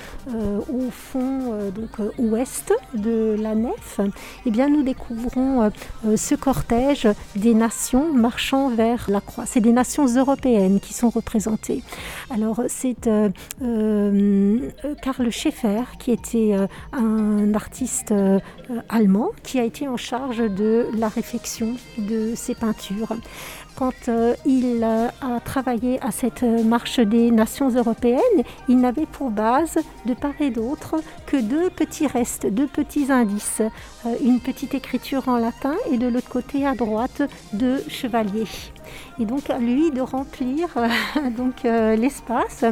au 0.71 0.91
fond, 0.91 1.71
donc 1.75 2.12
ouest 2.19 2.73
de 2.95 3.35
la 3.38 3.55
nef. 3.55 4.00
Eh 4.45 4.50
bien, 4.50 4.69
nous 4.69 4.83
découvrons 4.83 5.71
ce 6.17 6.35
cortège 6.35 7.09
des 7.35 7.55
nations 7.55 8.12
marchant 8.12 8.69
vers 8.69 9.07
la 9.09 9.21
croix. 9.21 9.47
C'est 9.47 9.61
des 9.61 9.73
nations 9.73 10.07
européennes 10.07 10.81
qui 10.81 10.93
sont 10.93 11.11
représentées. 11.11 11.83
Alors, 12.31 12.61
c'est 12.69 13.09
Karl 15.03 15.31
Schaeffer 15.31 15.83
qui 15.99 16.11
était 16.12 16.57
un 16.93 17.55
artiste 17.55 18.12
allemand 18.88 19.31
qui 19.43 19.59
a 19.59 19.65
été 19.65 19.88
en 19.88 19.97
charge 19.97 20.38
de 20.38 20.87
la 20.97 21.09
réflexion 21.09 21.76
de 21.99 22.35
ces 22.35 22.55
peintures 22.55 23.17
quand 23.76 24.11
il 24.47 24.83
a 24.83 25.41
travaillé 25.41 25.86
à 26.00 26.11
cette 26.11 26.43
marche 26.43 27.00
des 27.00 27.31
nations 27.31 27.71
européennes, 27.71 28.43
il 28.69 28.78
n'avait 28.78 29.07
pour 29.07 29.31
base 29.31 29.78
de 30.05 30.14
part 30.14 30.40
et 30.40 30.50
d'autre 30.50 30.97
que 31.26 31.37
deux 31.37 31.71
petits 31.71 32.07
restes, 32.07 32.47
deux 32.47 32.66
petits 32.66 33.11
indices, 33.11 33.62
euh, 34.07 34.14
une 34.25 34.40
petite 34.40 34.75
écriture 34.75 35.28
en 35.28 35.38
latin 35.38 35.75
et 35.90 35.97
de 35.97 36.07
l'autre 36.07 36.28
côté 36.28 36.66
à 36.66 36.75
droite 36.75 37.23
deux 37.52 37.83
chevaliers. 37.88 38.47
Et 39.18 39.25
donc 39.25 39.50
à 39.50 39.58
lui 39.58 39.90
de 39.90 40.00
remplir 40.00 40.68
donc 41.37 41.62
l'espace. 41.64 42.64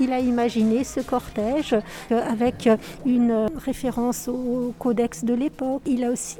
Il 0.00 0.12
a 0.12 0.20
imaginé 0.20 0.84
ce 0.84 1.00
cortège 1.00 1.76
avec 2.10 2.68
une 3.04 3.48
référence 3.56 4.28
au 4.28 4.74
codex 4.78 5.24
de 5.24 5.34
l'époque. 5.34 5.82
Il 5.86 6.04
a 6.04 6.10
aussi 6.10 6.38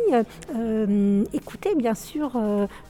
écouté 1.33 1.75
bien 1.77 1.95
sûr 1.95 2.41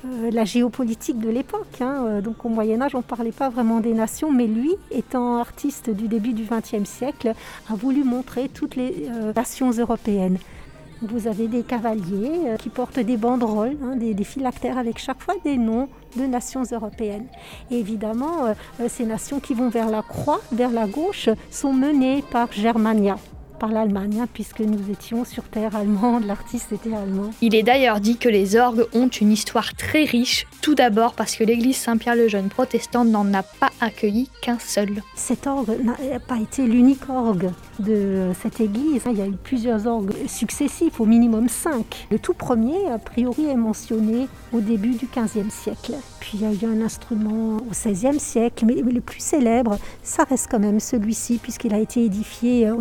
la 0.04 0.44
géopolitique 0.44 1.18
de 1.18 1.30
l'époque. 1.30 1.80
Hein. 1.80 2.20
Donc 2.22 2.44
au 2.44 2.48
Moyen 2.48 2.82
Âge, 2.82 2.94
on 2.94 2.98
ne 2.98 3.02
parlait 3.02 3.32
pas 3.32 3.48
vraiment 3.48 3.80
des 3.80 3.94
nations, 3.94 4.30
mais 4.30 4.46
lui, 4.46 4.72
étant 4.90 5.38
artiste 5.38 5.90
du 5.90 6.08
début 6.08 6.32
du 6.32 6.44
XXe 6.44 6.88
siècle, 6.88 7.32
a 7.70 7.74
voulu 7.74 8.04
montrer 8.04 8.48
toutes 8.48 8.76
les 8.76 9.08
nations 9.34 9.70
européennes. 9.70 10.38
Vous 11.00 11.28
avez 11.28 11.46
des 11.46 11.62
cavaliers 11.62 12.40
euh, 12.46 12.56
qui 12.56 12.70
portent 12.70 12.98
des 12.98 13.16
banderoles, 13.16 13.76
hein, 13.84 13.94
des, 13.94 14.24
phylactères 14.24 14.78
avec 14.78 14.98
chaque 14.98 15.22
fois 15.22 15.34
des 15.44 15.56
noms 15.56 15.88
de 16.16 16.24
nations 16.24 16.64
européennes. 16.72 17.26
Évidemment, 17.70 18.46
euh, 18.46 18.54
euh, 18.80 18.88
ces 18.88 19.04
nations 19.04 19.38
qui 19.38 19.54
vont 19.54 19.68
vers 19.68 19.90
la 19.90 20.02
croix, 20.02 20.40
vers 20.50 20.70
la 20.70 20.88
gauche, 20.88 21.28
sont 21.50 21.72
menées 21.72 22.24
par 22.32 22.50
Germania 22.50 23.16
par 23.58 23.70
l'Allemagne, 23.70 24.20
hein, 24.22 24.28
puisque 24.32 24.60
nous 24.60 24.90
étions 24.90 25.24
sur 25.24 25.44
terre 25.44 25.76
allemande, 25.76 26.24
l'artiste 26.26 26.72
était 26.72 26.94
allemand. 26.94 27.30
Il 27.40 27.54
est 27.54 27.62
d'ailleurs 27.62 28.00
dit 28.00 28.16
que 28.16 28.28
les 28.28 28.56
orgues 28.56 28.86
ont 28.94 29.08
une 29.08 29.32
histoire 29.32 29.74
très 29.74 30.04
riche, 30.04 30.46
tout 30.62 30.74
d'abord 30.74 31.14
parce 31.14 31.36
que 31.36 31.44
l'église 31.44 31.76
Saint-Pierre-le-Jeune 31.76 32.48
protestante 32.48 33.08
n'en 33.08 33.32
a 33.34 33.42
pas 33.42 33.70
accueilli 33.80 34.30
qu'un 34.42 34.58
seul. 34.58 35.02
Cet 35.14 35.46
orgue 35.46 35.76
n'a 35.82 35.96
pas 36.20 36.38
été 36.38 36.62
l'unique 36.62 37.08
orgue 37.08 37.50
de 37.78 38.30
cette 38.42 38.60
église. 38.60 39.02
Il 39.10 39.18
y 39.18 39.22
a 39.22 39.26
eu 39.26 39.36
plusieurs 39.42 39.86
orgues 39.86 40.14
successifs, 40.26 41.00
au 41.00 41.06
minimum 41.06 41.48
cinq. 41.48 42.06
Le 42.10 42.18
tout 42.18 42.34
premier, 42.34 42.88
a 42.90 42.98
priori, 42.98 43.46
est 43.46 43.56
mentionné 43.56 44.28
au 44.52 44.60
début 44.60 44.94
du 44.94 45.06
XVe 45.06 45.50
siècle. 45.50 45.94
Puis 46.20 46.32
il 46.34 46.42
y 46.42 46.44
a 46.44 46.52
eu 46.52 46.70
un 46.70 46.84
instrument 46.84 47.56
au 47.58 47.70
XVIe 47.70 48.18
siècle, 48.18 48.64
mais 48.66 48.74
le 48.74 49.00
plus 49.00 49.20
célèbre, 49.20 49.78
ça 50.02 50.24
reste 50.24 50.48
quand 50.50 50.58
même 50.58 50.80
celui-ci, 50.80 51.38
puisqu'il 51.38 51.74
a 51.74 51.78
été 51.78 52.04
édifié 52.04 52.70
en 52.70 52.80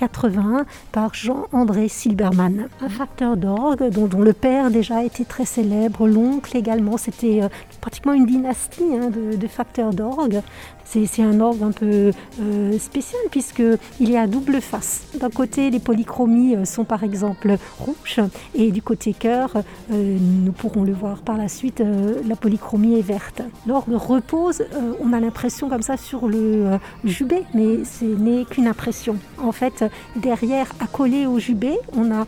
1781 0.00 0.64
par 0.92 1.14
Jean-André 1.14 1.88
Silbermann. 1.88 2.68
Un 2.80 2.88
facteur 2.88 3.36
d'orgue 3.36 3.90
dont, 3.90 4.20
le 4.20 4.32
père 4.32 4.70
déjà 4.70 5.02
était 5.02 5.24
très 5.24 5.44
célèbre, 5.44 6.06
l'oncle 6.06 6.56
également, 6.56 6.96
c'était 6.96 7.42
euh, 7.42 7.48
pratiquement 7.80 8.12
une 8.12 8.26
dynastie 8.26 8.94
hein, 8.94 9.10
de, 9.10 9.36
de 9.36 9.46
facteurs 9.46 9.92
d'orgue. 9.92 10.42
C'est 10.90 11.22
un 11.22 11.38
orgue 11.40 11.62
un 11.62 11.70
peu 11.70 12.12
euh, 12.40 12.78
spécial 12.78 13.20
puisqu'il 13.30 14.10
est 14.10 14.16
à 14.16 14.26
double 14.26 14.62
face. 14.62 15.02
D'un 15.20 15.28
côté, 15.28 15.68
les 15.68 15.80
polychromies 15.80 16.56
euh, 16.56 16.64
sont 16.64 16.84
par 16.84 17.04
exemple 17.04 17.58
rouges 17.78 18.20
et 18.54 18.70
du 18.70 18.80
côté 18.80 19.12
cœur, 19.12 19.52
euh, 19.92 20.16
nous 20.18 20.52
pourrons 20.52 20.84
le 20.84 20.94
voir 20.94 21.18
par 21.18 21.36
la 21.36 21.48
suite, 21.48 21.82
la 22.26 22.36
polychromie 22.36 22.98
est 22.98 23.02
verte. 23.02 23.42
L'orgue 23.66 23.94
repose, 23.94 24.62
on 25.00 25.12
a 25.12 25.20
l'impression 25.20 25.68
comme 25.68 25.82
ça 25.82 25.96
sur 25.98 26.26
le 26.26 26.78
jubé, 27.04 27.42
mais 27.52 27.84
ce 27.84 28.04
n'est 28.04 28.44
qu'une 28.44 28.66
impression. 28.66 29.16
En 29.42 29.52
fait, 29.52 29.84
derrière, 30.16 30.68
accolé 30.80 31.26
au 31.26 31.38
jubé, 31.38 31.76
on 31.96 32.12
a 32.12 32.26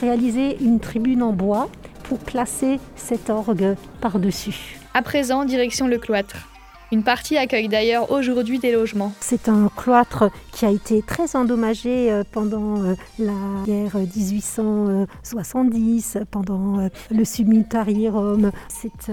réalisé 0.00 0.56
une 0.60 0.80
tribune 0.80 1.22
en 1.22 1.32
bois 1.32 1.68
pour 2.04 2.18
placer 2.18 2.80
cet 2.96 3.30
orgue 3.30 3.76
par-dessus. 4.00 4.78
À 4.94 5.02
présent, 5.02 5.44
direction 5.44 5.86
le 5.86 5.98
cloître. 5.98 6.49
Une 6.92 7.04
partie 7.04 7.36
accueille 7.36 7.68
d'ailleurs 7.68 8.10
aujourd'hui 8.10 8.58
des 8.58 8.72
logements. 8.72 9.12
C'est 9.20 9.48
un 9.48 9.70
cloître 9.76 10.28
qui 10.50 10.66
a 10.66 10.70
été 10.70 11.02
très 11.02 11.36
endommagé 11.36 12.10
euh, 12.10 12.24
pendant 12.32 12.82
euh, 12.82 12.96
la 13.20 13.30
guerre 13.64 13.94
1870, 13.94 16.18
pendant 16.32 16.80
euh, 16.80 16.88
le 17.12 17.24
Submutari 17.24 18.08
Rome. 18.08 18.50
C'est 18.68 19.12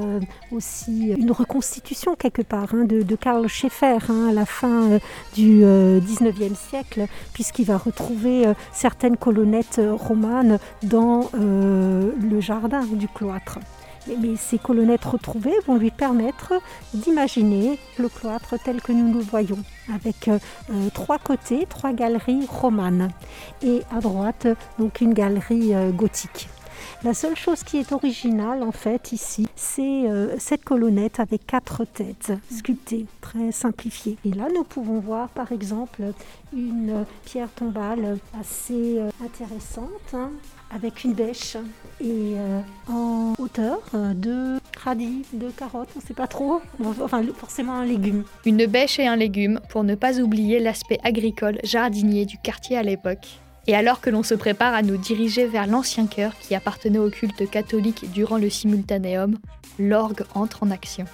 aussi 0.51 1.13
une 1.15 1.31
reconstitution 1.31 2.15
quelque 2.15 2.41
part 2.41 2.73
hein, 2.73 2.85
de, 2.85 3.15
Karl 3.15 3.47
Schaeffer 3.47 3.99
hein, 4.09 4.29
à 4.29 4.33
la 4.33 4.47
fin 4.47 4.97
du 5.35 5.61
19e 5.61 6.55
siècle, 6.55 7.05
puisqu'il 7.33 7.65
va 7.65 7.77
retrouver 7.77 8.51
certaines 8.71 9.17
colonnettes 9.17 9.79
romanes 9.91 10.57
dans 10.83 11.29
le 11.33 12.39
jardin 12.39 12.85
du 12.85 13.07
cloître 13.07 13.59
mais 14.19 14.35
ces 14.35 14.57
colonnettes 14.57 15.05
retrouvées 15.05 15.57
vont 15.65 15.75
lui 15.75 15.91
permettre 15.91 16.53
d'imaginer 16.93 17.79
le 17.97 18.09
cloître 18.09 18.55
tel 18.63 18.81
que 18.81 18.91
nous 18.91 19.13
le 19.13 19.19
voyons, 19.19 19.59
avec 19.93 20.27
euh, 20.27 20.39
euh, 20.71 20.89
trois 20.93 21.17
côtés, 21.17 21.65
trois 21.69 21.93
galeries 21.93 22.45
romanes, 22.47 23.09
et 23.61 23.81
à 23.95 23.99
droite, 23.99 24.47
donc 24.79 25.01
une 25.01 25.13
galerie 25.13 25.73
euh, 25.73 25.91
gothique. 25.91 26.49
La 27.03 27.13
seule 27.13 27.35
chose 27.35 27.63
qui 27.63 27.77
est 27.77 27.91
originale 27.91 28.63
en 28.63 28.71
fait 28.71 29.11
ici, 29.11 29.47
c'est 29.55 30.05
cette 30.37 30.63
colonnette 30.63 31.19
avec 31.19 31.45
quatre 31.45 31.85
têtes 31.85 32.31
sculptées, 32.51 33.07
très 33.19 33.51
simplifiées. 33.51 34.17
Et 34.25 34.31
là, 34.31 34.47
nous 34.53 34.63
pouvons 34.63 34.99
voir 34.99 35.29
par 35.29 35.51
exemple 35.51 36.01
une 36.53 37.05
pierre 37.25 37.49
tombale 37.49 38.19
assez 38.39 38.99
intéressante, 39.23 40.13
hein, 40.13 40.29
avec 40.73 41.03
une 41.03 41.13
bêche 41.13 41.55
et 42.01 42.35
euh, 42.35 42.59
en 42.87 43.33
hauteur 43.39 43.79
euh, 43.93 44.13
de 44.13 44.59
radis, 44.83 45.23
de 45.33 45.49
carottes, 45.49 45.89
on 45.95 45.99
ne 45.99 46.03
sait 46.03 46.13
pas 46.13 46.27
trop, 46.27 46.61
enfin 47.01 47.23
forcément 47.35 47.73
un 47.73 47.85
légume. 47.85 48.23
Une 48.45 48.65
bêche 48.65 48.99
et 48.99 49.07
un 49.07 49.15
légume 49.15 49.59
pour 49.69 49.83
ne 49.83 49.95
pas 49.95 50.19
oublier 50.19 50.59
l'aspect 50.59 50.99
agricole 51.03 51.59
jardinier 51.63 52.25
du 52.25 52.37
quartier 52.37 52.77
à 52.77 52.83
l'époque. 52.83 53.39
Et 53.67 53.75
alors 53.75 53.99
que 53.99 54.09
l'on 54.09 54.23
se 54.23 54.33
prépare 54.33 54.73
à 54.73 54.81
nous 54.81 54.95
diriger 54.95 55.45
vers 55.45 55.67
l'ancien 55.67 56.07
chœur 56.07 56.37
qui 56.39 56.55
appartenait 56.55 56.99
au 56.99 57.09
culte 57.09 57.49
catholique 57.49 58.11
durant 58.11 58.37
le 58.37 58.49
simultanéum, 58.49 59.37
l'orgue 59.77 60.23
entre 60.35 60.63
en 60.63 60.71
action. 60.71 61.05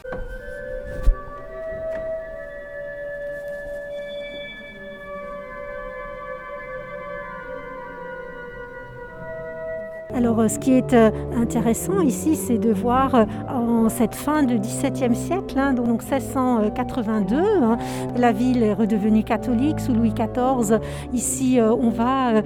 Alors, 10.12 10.40
euh, 10.40 10.48
ce 10.48 10.60
qui 10.60 10.74
est 10.74 10.94
euh, 10.94 11.12
intéressant 11.36 12.02
ici, 12.02 12.36
c'est 12.36 12.58
de 12.58 12.72
voir 12.72 13.16
euh, 13.16 13.26
en 13.50 13.90
cette 13.90 14.16
fin 14.16 14.44
du 14.44 14.60
XVIIe 14.60 15.16
siècle, 15.16 15.58
hein, 15.58 15.74
donc 15.74 16.04
1682, 16.04 17.36
hein, 17.36 17.78
la 18.16 18.32
ville 18.32 18.64
est 18.64 18.74
redevenue 18.74 19.24
catholique 19.24 19.80
sous 19.80 19.94
Louis 19.94 20.14
XIV. 20.14 20.80
Ici, 21.14 21.60
on 21.62 21.90
va 21.90 22.42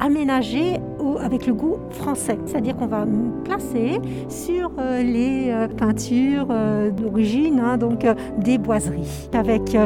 aménager 0.00 0.80
avec 1.20 1.46
le 1.46 1.54
goût 1.54 1.76
français, 1.90 2.38
c'est-à-dire 2.46 2.76
qu'on 2.76 2.86
va 2.86 3.06
placer 3.44 4.00
sur 4.28 4.70
les 4.78 5.52
peintures 5.76 6.48
d'origine, 6.92 7.60
hein, 7.60 7.76
donc 7.76 8.06
des 8.38 8.58
boiseries, 8.58 9.28
avec 9.32 9.76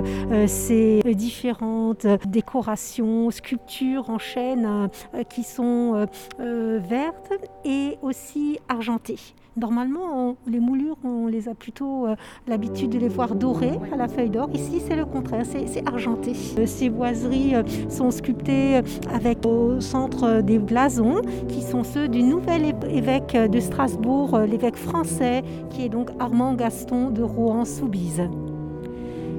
ces 0.46 1.00
différentes 1.14 2.06
décorations, 2.26 3.30
sculptures 3.30 4.10
en 4.10 4.18
chêne 4.18 4.88
qui 5.28 5.42
sont 5.42 6.06
vertes 6.38 7.32
et 7.64 7.98
aussi 8.02 8.58
argenté. 8.68 9.16
Normalement, 9.56 10.36
les 10.48 10.58
moulures, 10.58 10.96
on 11.04 11.28
les 11.28 11.48
a 11.48 11.54
plutôt 11.54 12.08
euh, 12.08 12.16
l'habitude 12.48 12.90
de 12.90 12.98
les 12.98 13.08
voir 13.08 13.36
dorées 13.36 13.78
à 13.92 13.96
la 13.96 14.08
feuille 14.08 14.30
d'or. 14.30 14.48
Ici, 14.52 14.82
c'est 14.84 14.96
le 14.96 15.04
contraire, 15.04 15.44
c'est 15.46 15.86
argenté. 15.86 16.32
Euh, 16.58 16.66
ces 16.66 16.90
boiseries 16.90 17.54
euh, 17.54 17.62
sont 17.88 18.10
sculptées 18.10 18.80
avec 19.12 19.46
au 19.46 19.80
centre 19.80 20.40
des 20.40 20.58
blasons, 20.58 21.03
qui 21.48 21.62
sont 21.62 21.84
ceux 21.84 22.08
du 22.08 22.22
nouvel 22.22 22.74
évêque 22.88 23.36
de 23.36 23.60
Strasbourg, 23.60 24.38
l'évêque 24.38 24.76
français, 24.76 25.42
qui 25.70 25.84
est 25.84 25.88
donc 25.88 26.10
Armand 26.18 26.54
Gaston 26.54 27.10
de 27.10 27.22
Rohan-Soubise. 27.22 28.22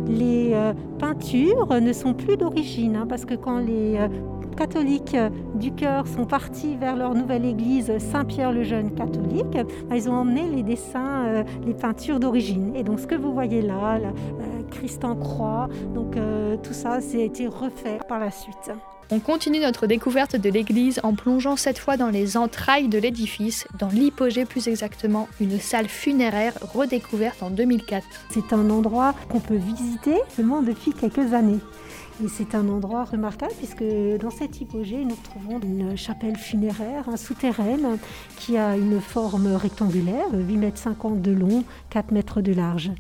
Les 0.08 0.54
peintures 1.00 1.82
ne 1.82 1.92
sont 1.92 2.14
plus 2.14 2.38
d'origine, 2.38 2.96
hein, 2.96 3.06
parce 3.08 3.26
que 3.26 3.34
quand 3.34 3.58
les 3.58 3.98
catholiques 4.56 5.18
du 5.56 5.72
cœur 5.74 6.08
sont 6.08 6.26
partis 6.26 6.76
vers 6.76 6.96
leur 6.96 7.14
nouvelle 7.14 7.46
église 7.46 7.98
Saint-Pierre-le-Jeune 7.98 8.94
catholique, 8.94 9.58
bah, 9.90 9.96
ils 9.96 10.10
ont 10.10 10.14
emmené 10.14 10.50
les 10.50 10.64
dessins, 10.64 11.26
euh, 11.26 11.44
les 11.66 11.74
peintures 11.74 12.20
d'origine. 12.20 12.76
Et 12.76 12.84
donc 12.84 13.00
ce 13.00 13.08
que 13.08 13.16
vous 13.16 13.34
voyez 13.34 13.62
là, 13.62 13.98
euh, 13.98 14.10
Christ 14.72 15.04
en 15.06 15.16
croix, 15.16 15.68
donc 15.94 16.18
euh, 16.18 16.58
tout 16.58 16.74
ça, 16.74 17.02
c'est 17.02 17.24
été 17.24 17.48
refait 17.48 18.00
par 18.08 18.20
la 18.20 18.32
suite. 18.32 18.72
On 19.12 19.20
continue 19.20 19.60
notre 19.60 19.86
découverte 19.86 20.36
de 20.36 20.50
l'église 20.50 21.00
en 21.04 21.14
plongeant 21.14 21.58
cette 21.58 21.78
fois 21.78 21.96
dans 21.96 22.10
les 22.10 22.38
entrailles 22.38 22.88
de 22.88 22.98
l'édifice, 22.98 23.68
dans 23.78 23.90
l'hypogée 23.90 24.46
plus 24.46 24.68
exactement, 24.68 25.28
une 25.40 25.60
salle 25.60 25.88
funéraire 25.88 26.54
redécouverte 26.74 27.44
en 27.44 27.52
2004. 27.52 28.04
C'est 28.32 28.52
un 28.52 28.68
endroit 28.72 29.14
qu'on 29.30 29.40
peut 29.40 29.58
visiter 29.58 30.16
seulement 30.36 30.64
depuis 30.64 30.92
quelques 30.92 31.34
années. 31.34 31.60
Et 32.24 32.28
c'est 32.30 32.56
un 32.56 32.68
endroit 32.68 33.04
remarquable 33.04 33.54
puisque 33.60 33.84
dans 34.20 34.32
cette 34.32 34.60
hypogée, 34.60 35.06
nous 35.06 35.18
trouvons 35.24 35.60
une 35.60 35.96
chapelle 35.96 36.38
funéraire 36.38 37.08
un 37.08 37.18
souterraine 37.18 38.00
qui 38.38 38.58
a 38.58 38.76
une 38.76 39.02
forme 39.02 39.54
rectangulaire, 39.56 40.34
8 40.34 40.58
mètres 40.58 40.80
50 40.80 41.22
de 41.22 41.32
long, 41.32 41.64
4 41.92 42.12
mètres 42.12 42.42
de 42.42 42.54
large. 42.54 42.92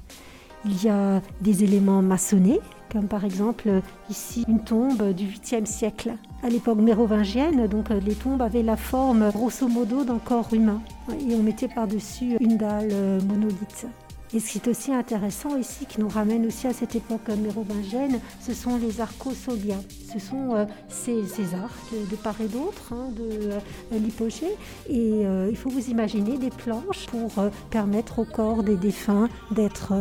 Il 0.66 0.84
y 0.84 0.90
a 0.90 1.22
des 1.42 1.64
éléments 1.64 2.04
maçonnés, 2.04 2.60
comme 2.96 3.10
par 3.10 3.26
exemple 3.26 3.82
ici 4.10 4.46
une 4.48 4.62
tombe 4.62 5.12
du 5.12 5.26
8e 5.26 5.66
siècle. 5.66 6.14
À 6.44 6.50
l'époque 6.50 6.80
mérovingienne, 6.80 7.68
donc 7.68 7.90
les 7.90 8.16
tombes 8.16 8.42
avaient 8.42 8.64
la 8.64 8.78
forme 8.78 9.32
grosso 9.32 9.68
modo 9.68 10.06
d'un 10.06 10.20
corps 10.20 10.54
humain 10.54 10.82
et 11.12 11.36
on 11.36 11.44
mettait 11.44 11.68
par-dessus 11.68 12.38
une 12.40 12.56
dalle 12.56 12.94
monolithe. 13.28 13.88
Et 14.34 14.40
ce 14.40 14.52
qui 14.52 14.58
est 14.58 14.68
aussi 14.70 14.94
intéressant 14.94 15.58
ici, 15.58 15.86
qui 15.86 16.00
nous 16.00 16.08
ramène 16.08 16.46
aussi 16.46 16.68
à 16.68 16.74
cette 16.74 16.96
époque 16.96 17.28
mérovingienne, 17.42 18.20
ce 18.42 18.54
sont 18.54 18.78
les 18.78 19.00
arcosolia. 19.00 19.78
Ce 20.12 20.20
sont 20.20 20.56
euh, 20.56 20.66
ces, 20.90 21.54
arcs 21.54 21.94
de 22.12 22.16
part 22.16 22.40
et 22.42 22.48
d'autre 22.48 22.94
hein, 22.94 23.12
de 23.16 23.52
euh, 23.52 23.60
l'hypogée. 23.92 24.56
Et 24.90 25.26
euh, 25.26 25.48
il 25.50 25.58
faut 25.58 25.70
vous 25.70 25.90
imaginer 25.90 26.38
des 26.38 26.50
planches 26.50 27.06
pour 27.08 27.32
permettre 27.70 28.20
au 28.20 28.26
corps 28.26 28.64
des 28.64 28.78
défunts 28.78 29.30
d'être 29.52 29.94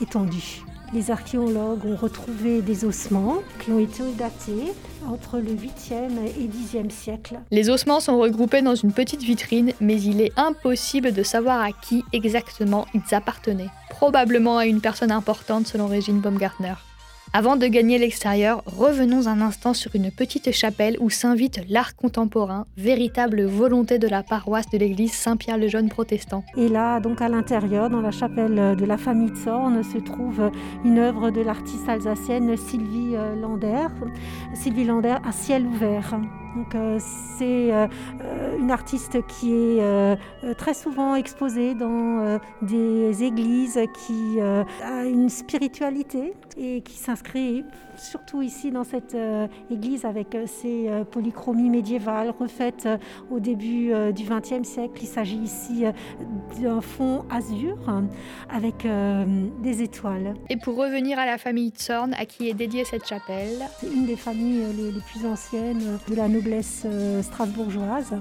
étendus. 0.00 0.62
Les 0.94 1.10
archéologues 1.10 1.86
ont 1.86 1.96
retrouvé 1.96 2.60
des 2.60 2.84
ossements 2.84 3.38
qui 3.60 3.70
ont 3.70 3.78
été 3.78 4.02
datés 4.18 4.72
entre 5.08 5.38
le 5.38 5.52
8e 5.52 6.18
et 6.38 6.46
10e 6.46 6.90
siècle. 6.90 7.40
Les 7.50 7.70
ossements 7.70 8.00
sont 8.00 8.18
regroupés 8.18 8.60
dans 8.60 8.74
une 8.74 8.92
petite 8.92 9.22
vitrine, 9.22 9.72
mais 9.80 10.00
il 10.00 10.20
est 10.20 10.32
impossible 10.38 11.12
de 11.12 11.22
savoir 11.22 11.62
à 11.62 11.72
qui 11.72 12.04
exactement 12.12 12.86
ils 12.92 13.14
appartenaient. 13.14 13.70
Probablement 13.88 14.58
à 14.58 14.66
une 14.66 14.82
personne 14.82 15.12
importante 15.12 15.66
selon 15.66 15.86
Régine 15.86 16.20
Baumgartner. 16.20 16.74
Avant 17.34 17.56
de 17.56 17.66
gagner 17.66 17.96
l'extérieur, 17.96 18.62
revenons 18.66 19.26
un 19.26 19.40
instant 19.40 19.72
sur 19.72 19.96
une 19.96 20.10
petite 20.10 20.52
chapelle 20.52 20.98
où 21.00 21.08
s'invite 21.08 21.62
l'art 21.70 21.96
contemporain, 21.96 22.66
véritable 22.76 23.44
volonté 23.44 23.98
de 23.98 24.06
la 24.06 24.22
paroisse 24.22 24.68
de 24.68 24.76
l'église 24.76 25.14
Saint-Pierre-le-Jeune 25.14 25.88
protestant. 25.88 26.44
Et 26.58 26.68
là, 26.68 27.00
donc 27.00 27.22
à 27.22 27.30
l'intérieur, 27.30 27.88
dans 27.88 28.02
la 28.02 28.10
chapelle 28.10 28.76
de 28.76 28.84
la 28.84 28.98
famille 28.98 29.30
de 29.30 29.36
Sorne, 29.36 29.82
se 29.82 29.96
trouve 29.96 30.50
une 30.84 30.98
œuvre 30.98 31.30
de 31.30 31.40
l'artiste 31.40 31.88
alsacienne 31.88 32.54
Sylvie 32.54 33.16
euh, 33.16 33.34
Lander. 33.34 33.88
Sylvie 34.52 34.84
Lander 34.84 35.16
à 35.26 35.32
ciel 35.32 35.64
ouvert. 35.64 36.20
Donc 36.56 36.74
euh, 36.74 36.98
c'est 37.38 37.72
euh, 37.72 37.86
une 38.58 38.70
artiste 38.70 39.24
qui 39.26 39.52
est 39.52 40.54
très 40.56 40.74
souvent 40.74 41.14
exposée 41.14 41.74
dans 41.74 42.38
des 42.62 43.24
églises 43.24 43.78
qui 44.06 44.40
a 44.40 45.04
une 45.04 45.28
spiritualité 45.28 46.34
et 46.56 46.82
qui 46.82 46.96
s'inscrit 46.98 47.64
surtout 47.96 48.42
ici 48.42 48.70
dans 48.70 48.84
cette 48.84 49.14
euh, 49.14 49.46
église 49.70 50.04
avec 50.04 50.34
euh, 50.34 50.46
euh, 50.64 51.04
polychromies 51.04 51.70
médiévales 51.70 52.32
refaites 52.38 52.88
au 53.30 53.40
début 53.40 53.92
du 54.12 54.24
XXe 54.24 54.66
siècle. 54.66 55.00
Il 55.02 55.06
s'agit 55.06 55.38
ici 55.38 55.84
d'un 56.60 56.80
fond 56.80 57.24
azur 57.30 57.76
avec 58.50 58.86
des 59.62 59.82
étoiles. 59.82 60.34
Et 60.50 60.56
pour 60.56 60.76
revenir 60.76 61.18
à 61.18 61.26
la 61.26 61.38
famille 61.38 61.72
Zorn, 61.78 62.14
à 62.14 62.26
qui 62.26 62.48
est 62.48 62.54
dédiée 62.54 62.84
cette 62.84 63.06
chapelle 63.06 63.58
C'est 63.80 63.92
une 63.92 64.06
des 64.06 64.16
familles 64.16 64.64
les, 64.76 65.00
plus 65.00 65.26
anciennes 65.26 65.98
de 66.08 66.14
la 66.14 66.28
noblesse 66.28 66.41
strasbourgeoise. 67.22 68.14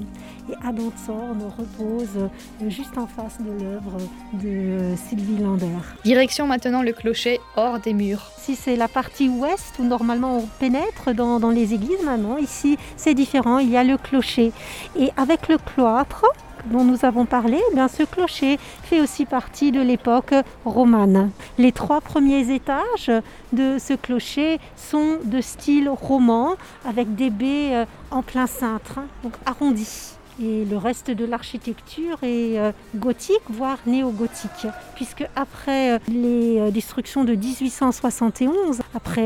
Et 0.50 0.56
Adam 0.68 0.92
Zorn 1.06 1.40
repose 1.58 2.30
juste 2.68 2.98
en 2.98 3.08
face 3.08 3.38
de 3.40 3.64
l'œuvre 3.64 3.98
de 4.34 4.96
Sylvie 4.96 5.42
Lander. 5.42 5.68
Direction 6.04 6.48
maintenant 6.48 6.82
le 6.82 6.92
clocher 6.92 7.40
hors 7.56 7.80
des 7.80 7.94
murs. 7.94 8.32
Si 8.38 8.56
c'est 8.56 8.76
la 8.76 8.88
partie 8.88 9.30
ouest, 9.30 9.76
où 9.80 9.84
normalement 9.84 10.38
on 10.38 10.48
pénètre 10.60 11.14
dans, 11.14 11.50
les 11.50 11.74
églises 11.74 12.04
maintenant. 12.04 12.38
Ici, 12.38 12.78
c'est 12.98 13.14
différent. 13.14 13.60
Il 13.60 13.70
y 13.70 13.78
a 13.78 13.84
le 13.84 13.98
clocher. 13.98 14.52
Et 14.98 15.10
avec 15.18 15.48
le 15.48 15.58
cloître, 15.58 16.26
dont 16.66 16.84
nous 16.84 17.06
avons 17.06 17.26
parlé, 17.26 17.60
eh 17.72 17.76
bien, 17.76 17.88
ce 17.88 18.04
clocher 18.04 18.60
fait 18.84 19.02
aussi 19.02 19.26
partie 19.26 19.72
de 19.72 19.82
l'époque 19.82 20.34
romane. 20.66 21.32
Les 21.58 21.72
trois 21.72 22.02
premiers 22.02 22.54
étages 22.54 23.12
de 23.54 23.78
ce 23.80 23.94
clocher 23.94 24.60
sont 24.76 25.18
de 25.24 25.42
style 25.42 25.90
roman, 25.90 26.56
avec 26.88 27.16
des 27.16 27.30
baies 27.30 27.76
euh, 27.76 27.86
en 28.12 28.22
plein 28.22 28.48
cintre, 28.48 29.00
hein, 29.00 29.06
donc 29.24 29.34
arrondies. 29.46 30.16
Et 30.44 30.66
le 30.66 30.78
reste 30.78 31.12
de 31.12 31.24
l'architecture 31.24 32.18
est 32.24 32.58
euh, 32.58 32.72
gothique, 32.96 33.42
voire 33.50 33.78
néo-gothique, 33.86 34.66
puisque 34.96 35.24
après 35.36 35.92
euh, 35.92 36.00
les 36.08 36.60
euh, 36.60 36.72
destructions 36.72 37.24
de 37.24 37.36
1871, 37.36 38.80
après 38.96 39.22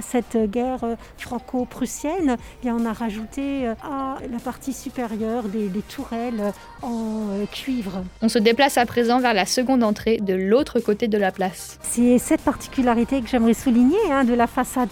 cette 0.00 0.36
guerre 0.50 0.80
franco-prussienne, 1.16 2.36
eh 2.64 2.70
on 2.70 2.84
a 2.84 2.92
rajouté 2.92 3.66
à 3.66 4.16
la 4.30 4.38
partie 4.38 4.72
supérieure 4.72 5.44
des, 5.44 5.68
tourelles 5.88 6.52
en 6.82 7.26
cuivre. 7.50 8.04
On 8.22 8.28
se 8.28 8.38
déplace 8.38 8.78
à 8.78 8.86
présent 8.86 9.20
vers 9.20 9.34
la 9.34 9.46
seconde 9.46 9.82
entrée 9.82 10.18
de 10.18 10.34
l'autre 10.34 10.80
côté 10.80 11.08
de 11.08 11.18
la 11.18 11.32
place. 11.32 11.78
C'est 11.82 12.18
cette 12.18 12.42
particularité 12.42 13.20
que 13.20 13.28
j'aimerais 13.28 13.54
souligner 13.54 13.98
hein, 14.10 14.24
de 14.24 14.34
la 14.34 14.46
façade 14.46 14.90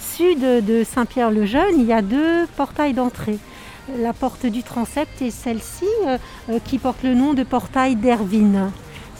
sud 0.00 0.40
de 0.40 0.84
Saint-Pierre-le-Jeune. 0.84 1.78
Il 1.78 1.86
y 1.86 1.92
a 1.92 2.02
deux 2.02 2.46
portails 2.56 2.94
d'entrée 2.94 3.38
la 3.98 4.12
porte 4.12 4.46
du 4.46 4.62
transept 4.62 5.22
et 5.22 5.30
celle-ci 5.30 5.86
euh, 6.06 6.18
euh, 6.50 6.58
qui 6.64 6.78
porte 6.78 7.02
le 7.02 7.14
nom 7.14 7.34
de 7.34 7.42
portail 7.42 7.96
d'Ervine. 7.96 8.70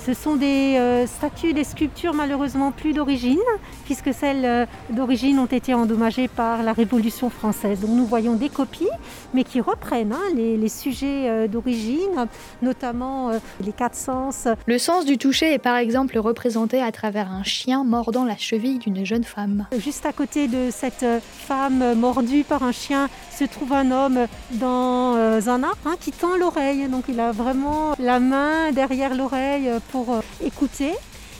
Ce 0.05 0.15
sont 0.15 0.35
des 0.35 0.75
euh, 0.79 1.07
statues, 1.07 1.53
des 1.53 1.63
sculptures 1.63 2.13
malheureusement 2.13 2.73
plus 2.73 2.93
d'origine, 2.93 3.39
puisque 3.85 4.13
celles 4.13 4.45
euh, 4.45 4.67
d'origine 4.91 5.39
ont 5.39 5.47
été 5.47 5.75
endommagées 5.75 6.27
par 6.27 6.65
la 6.65 6.73
Révolution 6.73 7.31
française. 7.31 7.79
Donc 7.79 7.91
nous 7.91 8.05
voyons 8.05 8.35
des 8.35 8.49
copies, 8.49 8.89
mais 9.33 9.45
qui 9.45 9.61
reprennent 9.61 10.13
hein, 10.13 10.35
les, 10.35 10.69
sujets 10.69 11.29
euh, 11.29 11.47
d'origine, 11.47 12.27
notamment 12.63 13.31
les 13.65 13.73
quatre 13.73 13.95
sens. 13.95 14.49
Le 14.67 14.77
sens 14.77 15.05
du 15.05 15.19
toucher 15.19 15.55
est 15.55 15.61
par 15.61 15.77
exemple 15.77 16.19
représenté 16.19 16.83
à 16.83 16.91
travers 16.91 17.31
un 17.31 17.45
chien 17.45 17.85
mordant 17.85 18.25
la 18.25 18.37
cheville 18.37 18.79
d'une 18.79 19.07
jeune 19.07 19.25
femme. 19.25 19.69
Juste 19.79 20.05
à 20.05 20.13
côté 20.13 20.49
de 20.49 20.71
cette 20.73 21.07
femme 21.23 21.95
mordue 21.95 22.43
par 22.43 22.65
un 22.65 22.73
chien 22.73 23.09
se 23.31 23.45
trouve 23.45 23.73
un 23.73 23.93
homme 23.93 24.27
dans 24.51 25.15
un 25.15 25.63
arbre 25.63 25.79
hein, 25.87 25.95
qui 26.01 26.11
tend 26.11 26.37
l'oreille. 26.37 26.89
Donc 26.89 27.05
il 27.09 27.21
a 27.21 27.31
vraiment 27.31 27.95
la 28.01 28.19
main 28.19 28.73
derrière 28.73 29.15
l'oreille 29.15 29.71
pour 29.93 30.13
euh, 30.13 30.21
écouter. 30.43 30.93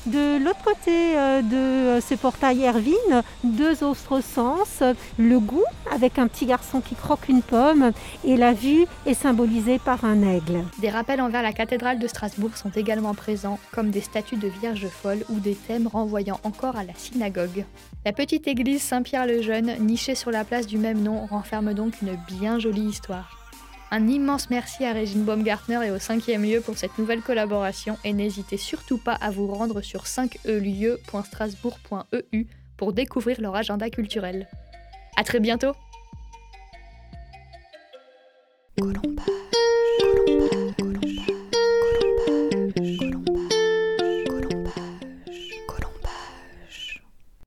De 0.05 0.45
l'autre 0.45 0.63
côté 0.65 1.17
euh, 1.17 1.43
de 1.43 1.57
euh, 1.57 2.01
ce 2.01 2.15
portail 2.17 2.63
Hervine, 2.63 3.23
deux 3.45 3.85
autres 3.85 4.21
sens, 4.21 4.83
le 5.17 5.39
goût 5.39 5.63
avec 5.93 6.19
un 6.19 6.27
petit 6.27 6.45
garçon 6.45 6.81
qui 6.81 6.97
croque 6.97 7.29
une 7.29 7.41
pomme 7.41 7.93
et 8.25 8.37
la 8.37 8.53
vue 8.53 8.87
est 9.07 9.15
symbolisée 9.15 9.79
par 9.79 10.05
un 10.05 10.23
aigle. 10.23 10.65
Des 10.81 10.91
rappels 10.91 11.21
envers 11.21 11.43
la 11.43 11.53
cathédrale 11.53 12.01
de 12.01 12.09
Strasbourg 12.09 12.57
sont 12.57 12.71
également 12.71 13.15
présents, 13.15 13.61
comme 13.71 13.91
des 13.91 14.01
statues 14.01 14.37
de 14.37 14.49
Vierge 14.49 14.89
folle 14.89 15.25
ou 15.31 15.39
des 15.39 15.55
thèmes 15.55 15.87
renvoyant 15.87 16.41
encore 16.43 16.77
à 16.77 16.83
la 16.83 16.95
synagogue. 16.95 17.65
La 18.05 18.13
petite 18.13 18.49
église 18.49 18.83
Saint-Pierre-le-Jeune, 18.83 19.77
nichée 19.79 20.17
sur 20.17 20.33
la 20.33 20.43
place 20.43 20.67
du 20.67 20.79
même 20.79 21.01
nom, 21.01 21.27
renferme 21.27 21.75
donc 21.75 22.03
une 22.03 22.17
bien 22.27 22.59
jolie 22.59 22.89
histoire. 22.89 23.42
Un 23.95 24.09
immense 24.09 24.49
merci 24.49 24.87
à 24.87 24.95
Régine 24.95 25.25
Baumgartner 25.25 25.87
et 25.87 25.91
au 25.91 25.99
5e 25.99 26.51
lieu 26.51 26.63
pour 26.63 26.79
cette 26.79 26.97
nouvelle 26.97 27.21
collaboration 27.21 27.99
et 28.05 28.15
n'hésitez 28.15 28.57
surtout 28.57 28.97
pas 28.97 29.13
à 29.13 29.31
vous 29.31 29.47
rendre 29.47 29.83
sur 29.83 30.05
5elieu.strasbourg.eu 30.05 32.47
pour 32.79 32.95
découvrir 32.95 33.39
leur 33.43 33.55
agenda 33.55 33.91
culturel. 33.91 34.49
A 35.19 35.25
très 35.25 35.41
bientôt. 35.41 35.73